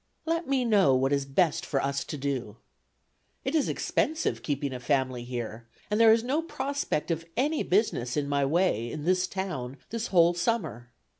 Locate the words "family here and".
4.79-5.99